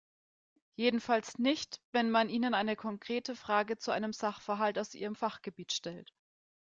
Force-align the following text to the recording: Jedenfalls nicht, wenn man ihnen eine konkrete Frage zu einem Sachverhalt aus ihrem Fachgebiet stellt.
Jedenfalls 0.77 1.37
nicht, 1.37 1.79
wenn 1.91 2.09
man 2.09 2.27
ihnen 2.27 2.55
eine 2.55 2.75
konkrete 2.75 3.35
Frage 3.35 3.77
zu 3.77 3.91
einem 3.91 4.13
Sachverhalt 4.13 4.79
aus 4.79 4.95
ihrem 4.95 5.13
Fachgebiet 5.15 5.73
stellt. 5.73 6.11